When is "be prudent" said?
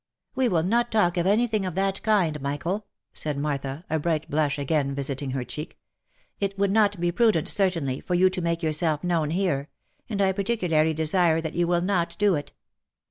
6.99-7.47